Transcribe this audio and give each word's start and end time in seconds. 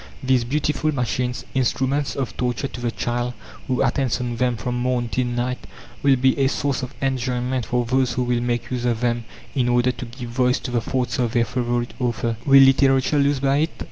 These 0.23 0.45
beautiful 0.45 0.91
machines, 0.91 1.45
instruments 1.53 2.15
of 2.15 2.35
torture 2.35 2.67
to 2.67 2.81
the 2.81 2.89
child 2.89 3.35
who 3.67 3.83
attends 3.83 4.19
on 4.19 4.35
them 4.37 4.57
from 4.57 4.73
morn 4.79 5.09
till 5.09 5.27
night, 5.27 5.67
will 6.01 6.15
be 6.15 6.35
a 6.39 6.47
source 6.47 6.81
of 6.81 6.95
enjoyment 7.03 7.67
for 7.67 7.85
those 7.85 8.13
who 8.13 8.23
will 8.23 8.41
make 8.41 8.71
use 8.71 8.85
of 8.85 9.01
them 9.01 9.25
in 9.53 9.69
order 9.69 9.91
to 9.91 10.05
give 10.07 10.31
voice 10.31 10.57
to 10.61 10.71
the 10.71 10.81
thoughts 10.81 11.19
of 11.19 11.33
their 11.33 11.45
favourite 11.45 11.93
author. 11.99 12.35
Will 12.47 12.63
literature 12.63 13.19
lose 13.19 13.39
by 13.39 13.57
it? 13.57 13.69